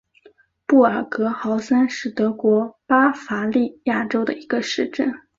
[0.65, 5.13] 布尔格豪森是德国巴伐利亚州的一个市镇。